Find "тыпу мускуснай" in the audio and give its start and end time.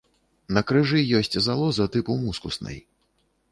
1.99-2.83